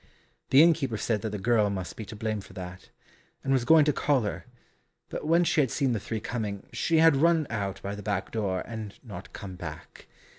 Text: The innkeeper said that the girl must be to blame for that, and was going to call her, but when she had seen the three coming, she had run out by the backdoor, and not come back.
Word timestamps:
The 0.49 0.63
innkeeper 0.63 0.97
said 0.97 1.21
that 1.21 1.29
the 1.29 1.37
girl 1.37 1.69
must 1.69 1.95
be 1.95 2.05
to 2.05 2.15
blame 2.15 2.41
for 2.41 2.53
that, 2.53 2.89
and 3.43 3.53
was 3.53 3.65
going 3.65 3.85
to 3.85 3.93
call 3.93 4.21
her, 4.21 4.45
but 5.09 5.27
when 5.27 5.43
she 5.43 5.61
had 5.61 5.69
seen 5.69 5.91
the 5.93 5.99
three 5.99 6.19
coming, 6.19 6.65
she 6.73 6.97
had 6.97 7.15
run 7.15 7.45
out 7.51 7.79
by 7.83 7.93
the 7.93 8.01
backdoor, 8.01 8.61
and 8.65 8.95
not 9.03 9.31
come 9.31 9.53
back. 9.53 10.07